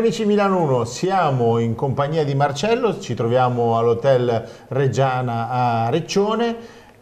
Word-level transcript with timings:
amici 0.00 0.24
Milano 0.24 0.62
1, 0.62 0.84
siamo 0.86 1.58
in 1.58 1.74
compagnia 1.74 2.24
di 2.24 2.34
Marcello, 2.34 2.98
ci 2.98 3.14
troviamo 3.14 3.76
all'hotel 3.76 4.48
Reggiana 4.68 5.50
a 5.50 5.90
Reccione, 5.90 6.56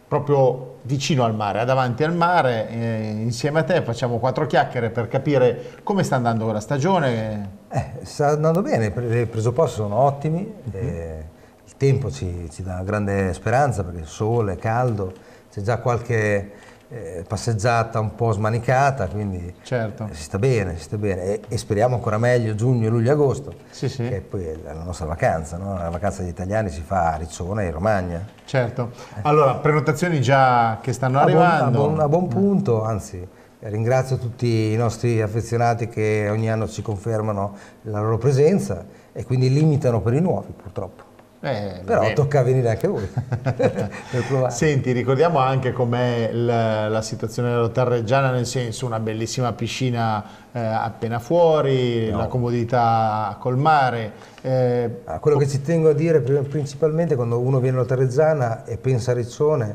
proprio 0.05 0.79
vicino 0.81 1.23
al 1.23 1.33
mare, 1.33 1.63
davanti 1.63 2.03
al 2.03 2.13
mare, 2.13 2.69
eh, 2.69 3.09
insieme 3.21 3.59
a 3.59 3.63
te 3.63 3.81
facciamo 3.83 4.17
quattro 4.19 4.45
chiacchiere 4.45 4.89
per 4.89 5.07
capire 5.07 5.77
come 5.81 6.03
sta 6.03 6.17
andando 6.17 6.51
la 6.51 6.59
stagione. 6.59 7.51
Eh, 7.69 7.91
sta 8.03 8.27
andando 8.27 8.61
bene, 8.61 8.87
i 8.87 9.25
presupposti 9.27 9.75
sono 9.75 9.95
ottimi, 9.95 10.41
uh 10.41 10.69
-huh. 10.69 10.75
eh, 10.75 11.25
il 11.63 11.77
tempo 11.77 12.11
ci, 12.11 12.49
ci 12.51 12.63
dà 12.63 12.81
grande 12.83 13.31
speranza 13.31 13.81
perché 13.85 14.03
sole, 14.03 14.57
caldo, 14.57 15.13
c'è 15.49 15.61
già 15.61 15.77
qualche 15.77 16.51
eh, 16.91 17.23
passeggiata 17.27 17.99
un 17.99 18.15
po' 18.15 18.31
smanicata, 18.31 19.07
quindi 19.07 19.53
certo. 19.61 20.09
si 20.11 20.23
sta 20.23 20.39
bene, 20.39 20.75
si 20.75 20.83
sta 20.83 20.97
bene 20.97 21.23
e, 21.23 21.41
e, 21.47 21.57
speriamo 21.57 21.95
ancora 21.95 22.17
meglio 22.17 22.55
giugno, 22.55 22.89
luglio, 22.89 23.11
agosto, 23.11 23.53
sì, 23.69 23.87
sì. 23.87 24.07
che 24.07 24.21
poi 24.21 24.45
è 24.45 24.57
la 24.63 24.73
nostra 24.73 25.05
vacanza, 25.05 25.57
no? 25.57 25.77
la 25.77 25.89
vacanza 25.89 26.21
degli 26.21 26.31
italiani 26.31 26.69
si 26.69 26.81
fa 26.81 27.13
a 27.13 27.15
Riccione 27.17 27.67
e 27.67 27.71
Romagna. 27.71 28.25
Certo, 28.43 28.91
allora 29.21 29.55
prenotazioni 29.55 30.19
già 30.19 30.79
che 30.81 30.91
stanno 30.93 31.19
a 31.19 31.21
arrivando. 31.21 31.77
Buon, 31.77 31.91
a, 31.91 31.95
buon, 31.95 31.99
a 31.99 32.07
buon 32.07 32.27
punto, 32.27 32.83
anzi 32.83 33.27
ringrazio 33.61 34.17
tutti 34.17 34.71
i 34.71 34.75
nostri 34.75 35.21
affezionati 35.21 35.89
che 35.89 36.27
ogni 36.29 36.49
anno 36.49 36.67
ci 36.67 36.81
confermano 36.81 37.55
la 37.83 37.99
loro 37.99 38.17
presenza 38.17 38.85
e 39.11 39.25
quindi 39.25 39.51
limitano 39.51 40.01
per 40.01 40.13
i 40.13 40.21
nuovi 40.21 40.53
purtroppo. 40.53 41.08
Eh, 41.41 41.83
Però 41.85 42.01
bene. 42.01 42.13
tocca 42.13 42.43
venire 42.43 42.69
anche 42.69 42.87
voi 42.89 43.07
Senti, 44.49 44.91
ricordiamo 44.91 45.39
anche 45.39 45.71
com'è 45.71 46.31
la, 46.33 46.89
la, 46.89 47.01
situazione 47.01 47.51
dell'Hotel 47.51 47.85
Reggiana, 47.85 48.29
nel 48.29 48.45
senso 48.45 48.85
una 48.85 48.99
bellissima 48.99 49.53
piscina 49.53 50.21
eh, 50.51 50.59
appena 50.59 51.19
fuori, 51.19 52.09
no. 52.09 52.17
la 52.17 52.27
comodità 52.27 53.37
col 53.39 53.55
mare. 53.55 54.11
Eh, 54.41 55.01
ah, 55.05 55.19
quello 55.19 55.37
che 55.37 55.47
ci 55.47 55.61
tengo 55.61 55.89
a 55.89 55.93
dire 55.93 56.19
principalmente 56.19 57.15
quando 57.15 57.39
uno 57.39 57.59
viene 57.59 57.77
all'Hotel 57.77 57.99
Reggiana 57.99 58.65
e 58.65 58.75
pensa 58.75 59.11
a 59.11 59.13
Riccione, 59.13 59.73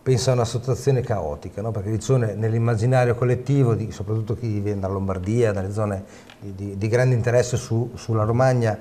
pensa 0.00 0.30
a 0.30 0.34
una 0.34 0.44
situazione 0.44 1.00
caotica, 1.00 1.60
no? 1.60 1.72
perché 1.72 1.90
Riccione 1.90 2.34
nell'immaginario 2.34 3.16
collettivo, 3.16 3.74
di, 3.74 3.90
soprattutto 3.90 4.36
chi 4.36 4.60
viene 4.60 4.78
dalla 4.78 4.92
Lombardia, 4.92 5.50
dalle 5.50 5.72
zone 5.72 6.04
di, 6.38 6.54
di, 6.54 6.76
di 6.76 6.88
grande 6.88 7.16
interesse 7.16 7.56
su, 7.56 7.90
sulla 7.96 8.22
Romagna, 8.22 8.78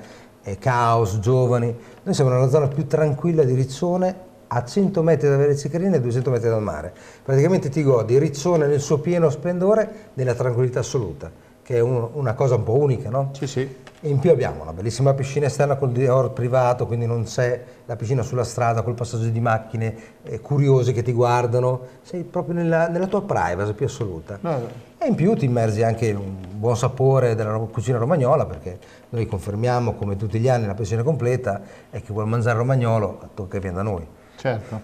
caos, 0.58 1.20
giovani. 1.20 1.76
Noi 2.04 2.14
siamo 2.14 2.32
nella 2.32 2.50
zona 2.50 2.68
più 2.68 2.88
tranquilla 2.88 3.44
di 3.44 3.54
Riccione, 3.54 4.28
a 4.52 4.66
100 4.66 5.04
metri 5.04 5.28
da 5.30 5.38
Viale 5.38 5.56
Ciccarina 5.56 5.98
e 5.98 6.02
200 6.02 6.30
metri 6.30 6.50
dal 6.50 6.62
mare. 6.62 6.94
Praticamente 7.24 7.70
ti 7.70 7.84
godi 7.84 8.18
Riccione 8.18 8.68
nel 8.68 8.80
suo 8.80 9.00
pieno 9.00 9.30
splendore 9.30 10.10
nella 10.14 10.34
tranquillità 10.34 10.80
assoluta, 10.80 11.32
che 11.62 11.76
è 11.76 11.80
un, 11.80 12.10
una 12.14 12.34
cosa 12.34 12.56
un 12.56 12.64
po' 12.64 12.78
unica, 12.78 13.10
no? 13.10 13.30
Sì, 13.34 13.46
sì. 13.46 13.76
E 14.02 14.08
in 14.08 14.20
più 14.20 14.32
abbiamo 14.32 14.64
una 14.64 14.72
bellissima 14.72 15.14
piscina 15.14 15.48
esterna 15.48 15.76
col 15.76 15.92
Dior 15.92 16.32
privato, 16.32 16.88
quindi 16.88 17.06
non 17.06 17.26
c'è 17.26 17.62
la 17.86 17.96
piscina 17.98 18.24
sulla 18.24 18.46
strada 18.46 18.82
col 18.82 18.94
passaggio 18.94 19.28
di 19.28 19.42
macchine 19.42 19.96
eh, 20.24 20.40
curiose 20.40 20.94
che 20.94 21.04
ti 21.04 21.12
guardano, 21.12 21.82
sei 22.02 22.24
proprio 22.24 22.56
nella, 22.56 22.88
nella 22.88 23.08
tua 23.08 23.22
privacy 23.22 23.74
più 23.74 23.86
assoluta. 23.86 24.38
No. 24.42 24.88
E 24.98 25.06
in 25.06 25.16
più 25.16 25.36
ti 25.36 25.46
immergi 25.46 25.84
anche 25.84 26.08
in 26.08 26.16
un 26.16 26.49
buon 26.60 26.76
sapore 26.76 27.36
della 27.36 27.58
cucina 27.58 27.98
romagnola, 27.98 28.46
perché 28.46 28.78
noi 29.10 29.26
confermiamo 29.26 29.96
come 29.96 30.18
tutti 30.18 30.40
gli 30.40 30.50
anni 30.50 30.68
la 30.68 30.74
pensione 30.74 31.04
completa 31.04 31.62
e 31.90 32.02
chi 32.02 32.12
vuole 32.12 32.28
mangiare 32.28 32.58
romagnolo 32.58 33.30
tocca 33.34 33.54
che 33.54 33.60
viene 33.60 33.78
da 33.78 33.82
noi. 33.82 34.06
Certo. 34.36 34.82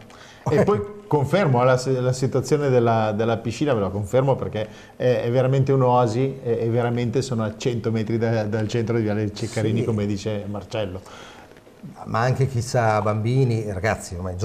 E 0.50 0.63
poi 0.63 0.79
confermo 1.07 1.63
la, 1.63 1.81
la 1.85 2.13
situazione 2.13 2.69
della, 2.69 3.11
della, 3.11 3.38
piscina, 3.38 3.73
ve 3.73 3.81
la 3.81 3.89
confermo 3.89 4.35
perché 4.35 4.67
è, 4.95 5.22
è 5.23 5.31
veramente 5.31 5.72
un'oasi 5.72 6.39
e, 6.44 6.59
e, 6.61 6.69
veramente 6.69 7.22
sono 7.22 7.44
a 7.44 7.57
100 7.57 7.91
metri 7.91 8.17
da, 8.17 8.44
dal 8.44 8.67
centro 8.67 8.95
di 8.95 9.03
Viale 9.03 9.33
Ceccarini, 9.33 9.79
sì. 9.79 9.85
come 9.85 10.05
dice 10.05 10.45
Marcello. 10.47 11.01
Ma 12.05 12.19
anche 12.19 12.47
chi 12.47 12.61
sa 12.61 13.01
bambini, 13.01 13.71
ragazzi, 13.71 14.16
ormai 14.16 14.38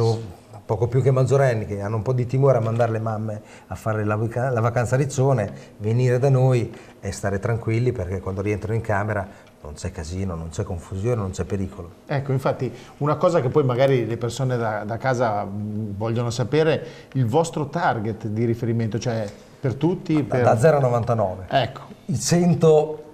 poco 0.71 0.87
più 0.87 1.03
che 1.03 1.11
maggiorenni, 1.11 1.67
che 1.67 1.81
hanno 1.81 1.97
un 1.97 2.03
po' 2.03 2.13
di 2.13 2.27
timore 2.27 2.59
a 2.59 2.61
mandare 2.61 2.93
le 2.93 3.01
mamme 3.01 3.43
a 3.67 3.75
fare 3.75 4.05
la, 4.05 4.15
la 4.15 4.61
vacanza 4.61 4.95
a 4.95 4.99
Riccione, 4.99 5.53
venire 5.79 6.21
da 6.21 6.29
noi 6.29 6.73
e 7.01 7.11
stare 7.11 7.41
tranquilli 7.41 7.91
perché 7.91 8.21
quando 8.21 8.41
rientrano 8.41 8.77
in 8.77 8.81
camera 8.81 9.27
non 9.63 9.73
c'è 9.75 9.91
casino, 9.91 10.37
non 10.37 10.51
c'è 10.51 10.63
confusione, 10.63 11.17
non 11.17 11.33
c'è 11.33 11.43
pericolo. 11.43 11.91
Ecco, 12.07 12.31
infatti 12.31 12.73
una 12.99 13.17
cosa 13.17 13.41
che 13.41 13.49
poi 13.49 13.65
magari 13.65 14.07
le 14.07 14.17
persone 14.17 14.57
da, 14.57 14.85
da 14.85 14.97
casa 14.97 15.45
vogliono 15.51 16.31
sapere, 16.31 16.87
il 17.15 17.27
vostro 17.27 17.67
target 17.67 18.29
di 18.29 18.45
riferimento, 18.45 19.01
cioè 19.01 19.29
per 19.59 19.75
tutti? 19.75 20.23
Per... 20.23 20.41
Da 20.41 20.57
0 20.57 20.77
a 20.77 20.81
99. 20.81 21.47
Ecco. 21.49 21.81
Il 22.05 22.21
100 22.21 23.10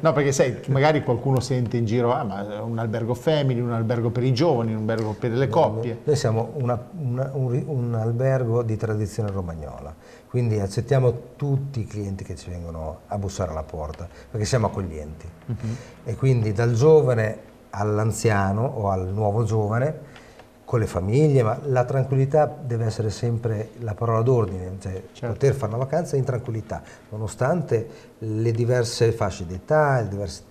No, 0.00 0.12
perché 0.12 0.32
sai, 0.32 0.60
magari 0.68 1.02
qualcuno 1.02 1.40
sente 1.40 1.78
in 1.78 1.86
giro, 1.86 2.12
ah, 2.12 2.22
ma 2.22 2.62
un 2.62 2.78
albergo 2.78 3.14
family, 3.14 3.60
un 3.60 3.72
albergo 3.72 4.10
per 4.10 4.22
i 4.22 4.34
giovani, 4.34 4.72
un 4.72 4.80
albergo 4.80 5.14
per 5.18 5.30
le 5.32 5.48
coppie. 5.48 6.00
Noi 6.04 6.16
siamo 6.16 6.50
una, 6.54 6.78
una, 6.98 7.30
un, 7.32 7.62
un, 7.66 7.94
albergo 7.94 8.62
di 8.62 8.76
tradizione 8.76 9.30
romagnola, 9.30 9.94
quindi 10.28 10.60
accettiamo 10.60 11.34
tutti 11.36 11.80
i 11.80 11.86
clienti 11.86 12.24
che 12.24 12.36
ci 12.36 12.50
vengono 12.50 13.00
a 13.06 13.16
bussare 13.16 13.52
alla 13.52 13.62
porta, 13.62 14.06
perché 14.30 14.44
siamo 14.44 14.66
accoglienti. 14.66 15.26
Uh 15.46 15.52
mhm. 15.52 15.58
-huh. 15.58 16.10
E 16.10 16.14
quindi 16.16 16.52
dal 16.52 16.74
giovane 16.74 17.52
all'anziano 17.70 18.62
o 18.62 18.90
al 18.90 19.08
nuovo 19.08 19.44
giovane 19.44 20.22
con 20.64 20.78
le 20.78 20.86
famiglie, 20.86 21.42
ma 21.42 21.58
la 21.64 21.84
tranquillità 21.84 22.46
deve 22.46 22.86
essere 22.86 23.10
sempre 23.10 23.70
la 23.80 23.94
parola 23.94 24.22
d'ordine, 24.22 24.76
cioè 24.80 25.02
certo. 25.12 25.34
poter 25.34 25.54
fare 25.54 25.74
una 25.74 25.84
vacanza 25.84 26.16
in 26.16 26.24
tranquillità, 26.24 26.82
nonostante 27.10 27.88
le 28.18 28.50
diverse 28.52 29.12
fasce 29.12 29.46
d'età, 29.46 30.00
le 30.00 30.08
diverse, 30.08 30.42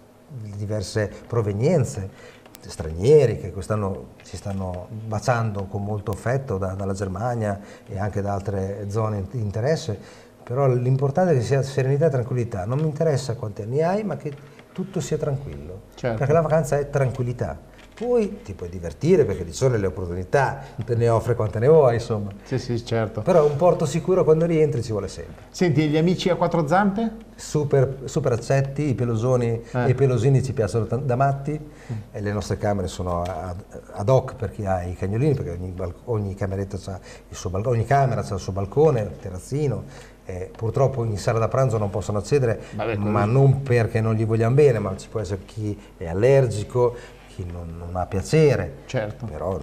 le 0.41 0.55
diverse 0.55 1.11
provenienze, 1.27 2.09
stranieri 2.59 3.39
che 3.39 3.51
quest'anno 3.51 4.11
si 4.21 4.37
stanno 4.37 4.87
baciando 4.89 5.65
con 5.65 5.83
molto 5.83 6.11
affetto 6.11 6.57
da, 6.57 6.73
dalla 6.73 6.93
Germania 6.93 7.59
e 7.85 7.99
anche 7.99 8.21
da 8.21 8.33
altre 8.33 8.85
zone 8.89 9.25
di 9.29 9.39
interesse, 9.39 9.97
però 10.43 10.67
l'importante 10.67 11.33
è 11.33 11.35
che 11.35 11.41
sia 11.41 11.61
serenità 11.61 12.05
e 12.05 12.09
tranquillità, 12.09 12.65
non 12.65 12.79
mi 12.79 12.85
interessa 12.85 13.35
quanti 13.35 13.63
anni 13.63 13.81
hai, 13.81 14.03
ma 14.03 14.15
che 14.15 14.31
tutto 14.71 14.99
sia 14.99 15.17
tranquillo, 15.17 15.81
certo. 15.95 16.17
perché 16.17 16.33
la 16.33 16.41
vacanza 16.41 16.77
è 16.77 16.89
tranquillità. 16.89 17.71
Poi 17.95 18.41
ti 18.43 18.53
puoi 18.53 18.69
divertire 18.69 19.23
perché 19.23 19.45
ci 19.45 19.53
sono 19.53 19.77
le 19.77 19.85
opportunità, 19.85 20.61
te 20.83 20.95
ne 20.95 21.09
offre 21.09 21.35
quante 21.35 21.59
ne 21.59 21.67
vuoi, 21.67 21.95
insomma. 21.95 22.31
Sì, 22.43 22.57
sì, 22.57 22.83
certo. 22.83 23.21
Però 23.21 23.45
un 23.45 23.55
porto 23.55 23.85
sicuro 23.85 24.23
quando 24.23 24.45
rientri 24.45 24.81
ci 24.81 24.91
vuole 24.91 25.07
sempre. 25.07 25.43
Senti, 25.51 25.87
gli 25.87 25.97
amici 25.97 26.29
a 26.29 26.35
quattro 26.35 26.67
zampe? 26.67 27.31
Super, 27.35 27.99
super 28.05 28.31
accetti, 28.31 28.89
i 28.89 28.95
pelosoni 28.95 29.61
eh. 29.71 29.85
e 29.85 29.89
i 29.89 29.93
pelosini 29.93 30.41
ci 30.41 30.53
piacciono 30.53 30.85
da 30.85 31.15
matti 31.15 31.51
mm. 31.51 31.95
e 32.11 32.21
le 32.21 32.31
nostre 32.31 32.57
camere 32.57 32.87
sono 32.87 33.21
ad, 33.21 34.09
hoc 34.09 34.35
per 34.35 34.51
chi 34.51 34.65
ha 34.65 34.81
i 34.83 34.95
cagnolini, 34.95 35.35
perché 35.35 35.51
ogni, 35.51 35.73
ogni 36.05 36.35
cameretta 36.35 36.77
ha 36.91 36.99
il 37.29 37.35
suo 37.35 37.51
ogni 37.65 37.85
camera 37.85 38.21
ha 38.21 38.33
il 38.33 38.39
suo 38.39 38.51
balcone, 38.51 39.01
il 39.01 39.17
terrazzino, 39.19 39.83
eh, 40.25 40.49
purtroppo 40.55 41.03
in 41.03 41.17
sala 41.17 41.39
da 41.39 41.47
pranzo 41.47 41.77
non 41.77 41.89
possono 41.89 42.19
accedere, 42.19 42.61
Vabbè, 42.75 42.95
ma 42.95 43.25
non 43.25 43.61
perché 43.61 43.99
non 43.99 44.15
gli 44.15 44.25
vogliamo 44.25 44.55
bene, 44.55 44.79
ma 44.79 44.95
ci 44.95 45.09
può 45.09 45.19
essere 45.19 45.41
chi 45.45 45.77
è 45.97 46.07
allergico, 46.07 46.95
chi 47.35 47.45
non, 47.45 47.75
non 47.77 47.95
ha 47.95 48.05
piacere, 48.05 48.83
certo. 48.85 49.25
però 49.25 49.59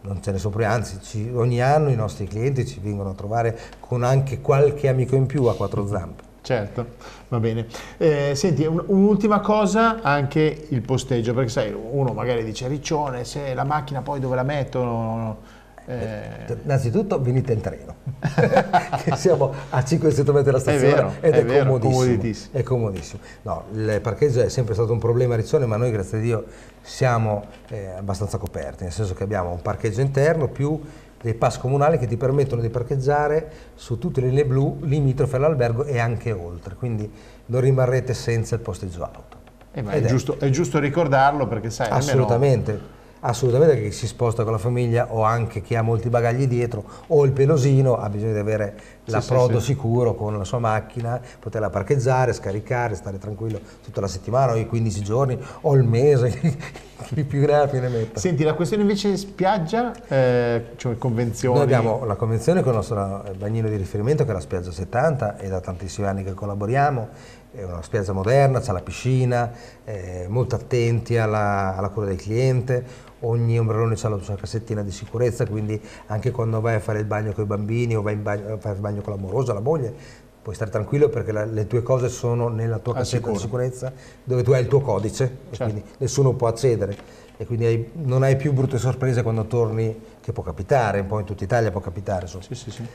non 0.00 0.22
ce 0.22 0.30
ne 0.30 0.38
sono 0.38 0.64
anzi 0.64 1.00
ci, 1.02 1.30
ogni 1.34 1.60
anno 1.60 1.90
i 1.90 1.96
nostri 1.96 2.26
clienti 2.26 2.66
ci 2.66 2.80
vengono 2.80 3.10
a 3.10 3.14
trovare 3.14 3.58
con 3.80 4.02
anche 4.02 4.40
qualche 4.40 4.88
amico 4.88 5.16
in 5.16 5.26
più 5.26 5.44
a 5.44 5.54
quattro 5.54 5.86
zampe. 5.86 6.26
Certo, 6.40 6.86
va 7.28 7.40
bene. 7.40 7.66
Eh, 7.98 8.34
senti, 8.34 8.64
un'ultima 8.64 9.40
cosa, 9.40 10.00
anche 10.00 10.66
il 10.70 10.80
posteggio, 10.80 11.34
perché 11.34 11.50
sai, 11.50 11.74
uno 11.74 12.12
magari 12.12 12.42
dice 12.42 12.68
Riccione, 12.68 13.24
se 13.24 13.52
la 13.52 13.64
macchina 13.64 14.00
poi 14.00 14.18
dove 14.18 14.34
la 14.34 14.44
metto 14.44 15.56
eh... 15.88 16.56
Innanzitutto 16.64 17.18
venite 17.18 17.54
in 17.54 17.62
treno, 17.62 17.94
siamo 19.16 19.54
a 19.70 19.82
500 19.82 20.32
metri 20.32 20.50
dalla 20.50 20.60
stazione 20.60 20.86
è 20.86 20.94
vero, 20.94 21.12
ed 21.20 21.34
è, 21.34 21.38
è 21.38 21.44
vero, 21.44 21.78
comodissimo. 21.78 22.58
È 22.58 22.62
comodissimo. 22.62 23.22
No, 23.42 23.64
il 23.72 23.98
parcheggio 24.02 24.42
è 24.42 24.50
sempre 24.50 24.74
stato 24.74 24.92
un 24.92 24.98
problema 24.98 25.32
a 25.32 25.38
Riccione, 25.38 25.64
ma 25.64 25.76
noi 25.76 25.90
grazie 25.90 26.18
a 26.18 26.20
Dio 26.20 26.44
siamo 26.82 27.46
eh, 27.68 27.92
abbastanza 27.96 28.36
coperti, 28.36 28.82
nel 28.82 28.92
senso 28.92 29.14
che 29.14 29.22
abbiamo 29.22 29.50
un 29.50 29.62
parcheggio 29.62 30.02
interno 30.02 30.48
più 30.48 30.78
dei 31.22 31.34
pass 31.34 31.56
comunali 31.56 31.96
che 31.96 32.06
ti 32.06 32.18
permettono 32.18 32.60
di 32.60 32.68
parcheggiare 32.68 33.50
su 33.74 33.98
tutte 33.98 34.20
le 34.20 34.28
linee 34.28 34.44
blu 34.44 34.80
limitrofe 34.82 35.36
all'albergo 35.36 35.84
e 35.84 35.98
anche 35.98 36.32
oltre, 36.32 36.74
quindi 36.74 37.10
non 37.46 37.62
rimarrete 37.62 38.12
senza 38.12 38.54
il 38.54 38.60
posteggio 38.60 39.04
auto. 39.04 39.36
Eh, 39.72 39.82
è, 39.82 40.04
giusto, 40.04 40.38
è, 40.38 40.50
giusto, 40.50 40.78
ricordarlo 40.78 41.46
perché 41.46 41.70
sai... 41.70 41.88
Assolutamente. 41.88 42.70
Almeno 42.72 42.96
assolutamente 43.20 43.74
che 43.76 43.88
chi 43.88 43.92
si 43.92 44.06
sposta 44.06 44.44
con 44.44 44.52
la 44.52 44.58
famiglia 44.58 45.08
o 45.10 45.22
anche 45.22 45.60
chi 45.60 45.74
ha 45.74 45.82
molti 45.82 46.08
bagagli 46.08 46.46
dietro 46.46 46.84
o 47.08 47.24
il 47.24 47.32
pelosino 47.32 47.96
ha 47.96 48.08
bisogno 48.08 48.32
di 48.32 48.38
avere 48.38 48.74
l'approdo 49.04 49.58
sì, 49.58 49.66
sì, 49.66 49.72
sicuro 49.72 50.14
con 50.14 50.36
la 50.36 50.44
sua 50.44 50.58
macchina, 50.58 51.20
poterla 51.38 51.70
parcheggiare, 51.70 52.32
scaricare, 52.32 52.94
stare 52.94 53.18
tranquillo 53.18 53.60
tutta 53.82 54.00
la 54.00 54.08
settimana 54.08 54.52
o 54.52 54.56
i 54.56 54.66
15 54.66 55.02
giorni 55.02 55.38
o 55.62 55.74
il 55.74 55.84
mese, 55.84 56.30
chi 57.04 57.24
più 57.24 57.46
ne 57.46 57.54
ha 57.54 57.66
più 57.66 57.80
ne 57.80 57.88
metta. 57.88 58.20
Senti, 58.20 58.44
la 58.44 58.54
questione 58.54 58.82
invece 58.82 59.16
spiaggia, 59.16 59.92
eh, 60.06 60.72
cioè 60.76 60.98
convenzioni... 60.98 61.54
Noi 61.54 61.64
abbiamo 61.64 62.04
la 62.04 62.16
convenzione 62.16 62.60
con 62.60 62.70
il 62.70 62.76
nostro 62.76 63.24
bagnino 63.36 63.68
di 63.68 63.76
riferimento 63.76 64.24
che 64.24 64.30
è 64.30 64.34
la 64.34 64.40
spiaggia 64.40 64.70
70 64.70 65.38
e 65.38 65.48
da 65.48 65.60
tantissimi 65.60 66.06
anni 66.06 66.22
che 66.22 66.34
collaboriamo 66.34 67.36
è 67.50 67.64
una 67.64 67.82
spiaggia 67.82 68.12
moderna, 68.12 68.60
c'è 68.60 68.72
la 68.72 68.82
piscina, 68.82 69.50
eh, 69.84 70.26
molto 70.28 70.54
attenti 70.54 71.16
alla, 71.16 71.76
alla, 71.76 71.88
cura 71.88 72.06
del 72.06 72.16
cliente, 72.16 72.84
ogni 73.20 73.58
ombrellone 73.58 73.96
ha 74.00 74.08
la 74.08 74.18
sua 74.18 74.36
cassettina 74.36 74.82
di 74.82 74.90
sicurezza, 74.90 75.46
quindi 75.46 75.80
anche 76.06 76.30
quando 76.30 76.60
vai 76.60 76.76
a 76.76 76.80
fare 76.80 76.98
il 76.98 77.06
bagno 77.06 77.32
con 77.32 77.44
i 77.44 77.46
bambini 77.46 77.96
o 77.96 78.02
vai 78.02 78.14
in 78.14 78.22
bagno, 78.22 78.54
a 78.54 78.58
fare 78.58 78.74
il 78.74 78.80
bagno 78.80 79.00
con 79.00 79.14
l'amorosa, 79.14 79.52
la 79.54 79.60
moglie, 79.60 79.94
puoi 80.42 80.54
stare 80.54 80.70
tranquillo 80.70 81.08
perché 81.08 81.32
la, 81.32 81.44
le 81.44 81.66
tue 81.66 81.82
cose 81.82 82.08
sono 82.08 82.48
nella 82.48 82.78
tua 82.78 82.94
cassetta 82.94 83.30
di 83.30 83.38
sicurezza 83.38 83.92
dove 84.24 84.42
tu 84.42 84.52
hai 84.52 84.62
il 84.62 84.68
tuo 84.68 84.80
codice 84.80 85.38
certo. 85.50 85.64
e 85.64 85.66
quindi 85.66 85.84
nessuno 85.98 86.32
può 86.34 86.48
accedere 86.48 86.96
e 87.36 87.44
quindi 87.44 87.66
hai, 87.66 87.90
non 87.94 88.22
hai 88.22 88.36
più 88.36 88.52
brutte 88.52 88.78
sorprese 88.78 89.22
quando 89.22 89.44
torni, 89.46 89.96
che 90.20 90.32
può 90.32 90.42
capitare, 90.42 91.00
un 91.00 91.06
po' 91.06 91.18
in 91.18 91.24
tutta 91.24 91.44
Italia 91.44 91.70
può 91.70 91.80
capitare. 91.80 92.26
Sì, 92.26 92.38
sì, 92.54 92.70
sì 92.70 92.88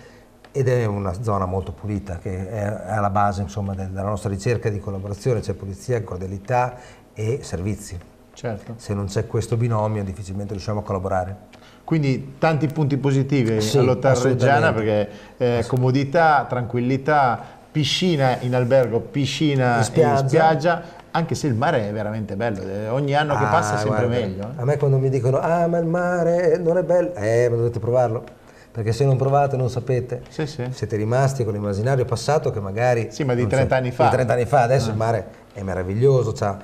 ed 0.55 0.67
è 0.67 0.85
una 0.85 1.13
zona 1.19 1.45
molto 1.45 1.71
pulita 1.71 2.19
che 2.19 2.47
è 2.47 2.63
alla 2.63 3.09
base 3.09 3.41
insomma, 3.41 3.73
della 3.73 4.03
nostra 4.03 4.29
ricerca 4.29 4.69
di 4.69 4.79
collaborazione, 4.79 5.39
c'è 5.39 5.53
polizia, 5.53 6.01
cordialità 6.03 6.77
e 7.13 7.39
servizi. 7.41 7.97
Certo. 8.33 8.75
Se 8.77 8.93
non 8.93 9.05
c'è 9.05 9.25
questo 9.25 9.57
binomio 9.57 10.03
difficilmente 10.03 10.53
riusciamo 10.53 10.81
a 10.81 10.83
collaborare. 10.83 11.37
Quindi 11.83 12.35
tanti 12.37 12.67
punti 12.67 12.97
positivi 12.97 13.61
sì, 13.61 13.79
all'Hotel 13.79 14.15
Reggiana 14.15 14.71
perché 14.71 15.09
eh, 15.37 15.65
comodità, 15.67 16.45
tranquillità, 16.47 17.41
piscina 17.71 18.37
in 18.41 18.53
albergo, 18.53 18.99
piscina 18.99 19.77
in 19.77 19.83
spiaggia. 19.83 20.21
in 20.21 20.27
spiaggia, 20.27 20.83
anche 21.09 21.33
se 21.33 21.47
il 21.47 21.55
mare 21.55 21.89
è 21.89 21.91
veramente 21.91 22.35
bello, 22.35 22.61
eh, 22.61 22.89
ogni 22.89 23.15
anno 23.15 23.35
che 23.35 23.43
ah, 23.43 23.49
passa 23.49 23.75
è 23.75 23.77
sempre 23.79 24.05
guarda, 24.05 24.25
meglio. 24.25 24.43
Eh. 24.43 24.61
A 24.61 24.65
me 24.65 24.77
quando 24.77 24.99
mi 24.99 25.09
dicono 25.09 25.39
ah 25.39 25.65
ma 25.65 25.79
il 25.79 25.87
mare 25.87 26.59
non 26.59 26.77
è 26.77 26.83
bello, 26.83 27.15
eh 27.15 27.49
ma 27.49 27.55
dovete 27.55 27.79
provarlo 27.79 28.41
perché 28.73 28.91
se 28.91 29.05
non 29.05 29.17
provate 29.17 29.55
non 29.55 29.69
sapete, 29.69 30.23
sì, 30.29 30.47
sì. 30.47 30.65
siete 30.71 30.95
rimasti 30.95 31.43
con 31.43 31.53
l'immaginario 31.53 32.05
passato 32.05 32.49
che 32.49 32.59
magari... 32.59 33.09
Sì, 33.11 33.23
ma 33.23 33.35
di 33.35 33.45
30 33.45 33.75
anni 33.75 33.91
fa. 33.91 34.05
Di 34.05 34.09
30 34.15 34.33
anni 34.33 34.45
fa, 34.45 34.63
adesso 34.63 34.87
ah. 34.87 34.91
il 34.93 34.97
mare 34.97 35.27
è 35.53 35.61
meraviglioso, 35.61 36.31
c'ha 36.31 36.57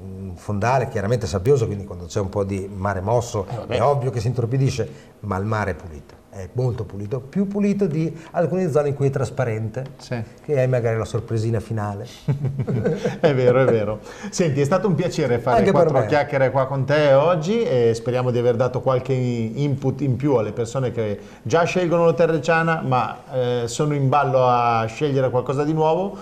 un 0.00 0.36
fondale 0.36 0.86
chiaramente 0.86 1.26
sabbioso, 1.26 1.66
quindi 1.66 1.84
quando 1.84 2.04
c'è 2.04 2.20
un 2.20 2.28
po' 2.28 2.44
di 2.44 2.70
mare 2.72 3.00
mosso 3.00 3.44
eh, 3.66 3.74
è 3.74 3.82
ovvio 3.82 4.12
che 4.12 4.20
si 4.20 4.28
intorpidisce, 4.28 4.88
ma 5.20 5.36
il 5.36 5.44
mare 5.44 5.72
è 5.72 5.74
pulito 5.74 6.21
è 6.34 6.48
molto 6.54 6.84
pulito, 6.84 7.20
più 7.20 7.46
pulito 7.46 7.86
di 7.86 8.10
alcune 8.30 8.70
zone 8.70 8.88
in 8.88 8.94
cui 8.94 9.08
è 9.08 9.10
trasparente, 9.10 9.84
sì. 9.98 10.16
che 10.42 10.60
hai 10.60 10.66
magari 10.66 10.96
la 10.96 11.04
sorpresina 11.04 11.60
finale. 11.60 12.06
è 13.20 13.34
vero, 13.34 13.60
è 13.60 13.64
vero. 13.66 14.00
Senti, 14.30 14.62
è 14.62 14.64
stato 14.64 14.88
un 14.88 14.94
piacere 14.94 15.38
fare 15.40 15.58
Anche 15.58 15.72
quattro 15.72 16.06
chiacchiere 16.06 16.50
qua 16.50 16.66
con 16.66 16.86
te 16.86 17.12
oggi 17.12 17.62
e 17.62 17.92
speriamo 17.94 18.30
di 18.30 18.38
aver 18.38 18.56
dato 18.56 18.80
qualche 18.80 19.12
input 19.12 20.00
in 20.00 20.16
più 20.16 20.36
alle 20.36 20.52
persone 20.52 20.90
che 20.90 21.18
già 21.42 21.64
scelgono 21.64 22.06
l'Hotel 22.06 22.28
Reggiana 22.28 22.80
ma 22.80 23.18
eh, 23.30 23.62
sono 23.66 23.92
in 23.92 24.08
ballo 24.08 24.46
a 24.46 24.86
scegliere 24.86 25.28
qualcosa 25.28 25.64
di 25.64 25.74
nuovo. 25.74 26.16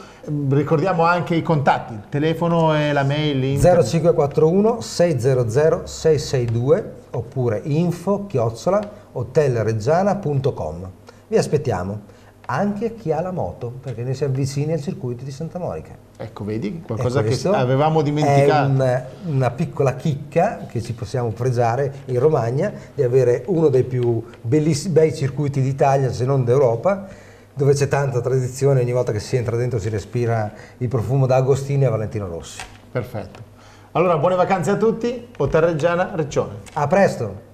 Ricordiamo 0.49 1.05
anche 1.05 1.37
i 1.37 1.43
contatti, 1.43 1.93
il 1.93 2.03
telefono 2.09 2.77
e 2.77 2.93
la 2.93 3.05
mail. 3.05 3.45
Internet. 3.45 3.85
0541 3.87 4.81
600 4.81 5.87
662 5.87 6.95
oppure 7.13 7.61
info 7.65 8.27
chiocciola 8.27 9.00
hotelreggiana.com. 9.13 10.91
Vi 11.29 11.37
aspettiamo 11.37 12.19
anche 12.47 12.97
chi 12.97 13.13
ha 13.13 13.21
la 13.21 13.31
moto, 13.31 13.73
perché 13.81 14.03
noi 14.03 14.15
siamo 14.15 14.35
vicini 14.35 14.73
al 14.73 14.81
circuito 14.81 15.23
di 15.23 15.31
Santa 15.31 15.61
Monica. 15.61 15.95
Ecco, 16.17 16.45
vedi, 16.45 16.83
qualcosa 16.85 17.23
che 17.23 17.39
avevamo 17.49 18.03
dimenticato. 18.03 18.83
È 18.83 19.07
un, 19.25 19.35
una 19.37 19.51
piccola 19.51 19.95
chicca 19.95 20.67
che 20.69 20.83
ci 20.83 20.93
possiamo 20.93 21.29
pregiare 21.29 21.93
in 22.07 22.19
Romagna 22.19 22.73
di 22.93 23.05
avere 23.05 23.45
uno 23.47 23.69
dei 23.69 23.85
più 23.85 24.23
bei 24.41 25.15
circuiti 25.15 25.63
d'Italia, 25.63 26.13
se 26.13 26.25
non 26.25 26.45
d'Europa, 26.45 27.07
dove 27.55 27.75
c'è 27.75 27.87
tanta 27.87 28.21
tradizione, 28.21 28.81
ogni 28.81 28.93
volta 28.93 29.13
che 29.13 29.21
si 29.21 29.37
entra 29.37 29.57
dentro 29.57 29.79
si 29.79 29.89
respira 29.89 30.53
il 30.79 30.89
profumo 30.89 31.27
da 31.27 31.37
Agostini 31.37 31.85
a 31.85 31.91
Valentino 31.91 32.27
Rossi. 32.27 32.61
Perfetto. 32.91 33.49
Allora, 33.93 34.19
buone 34.19 34.35
vacanze 34.35 34.71
a 34.71 34.77
tutti, 34.77 35.29
Hotel 35.39 35.63
Reggiana, 35.63 36.11
Reccione. 36.15 36.55
A 36.73 36.87
presto! 36.89 37.50